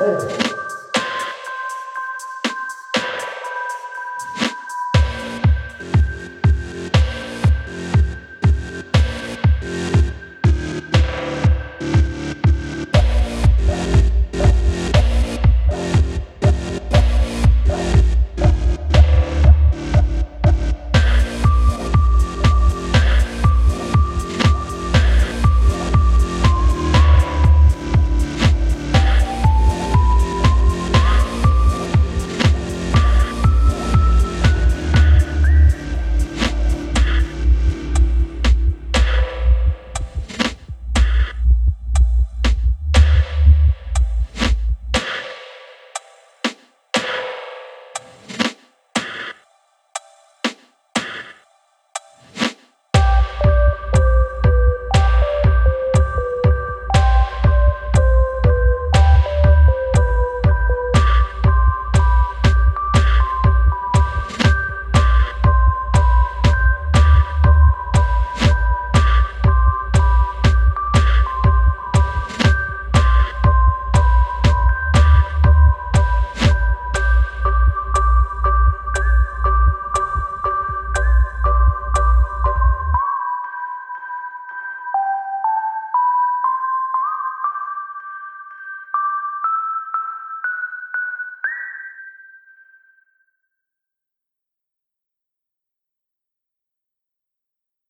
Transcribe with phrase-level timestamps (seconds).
[0.00, 0.39] 本日